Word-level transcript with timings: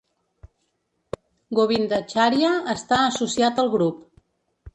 Govindacharya 1.59 2.53
està 2.75 2.99
associat 3.11 3.63
al 3.67 3.71
grup. 3.77 4.03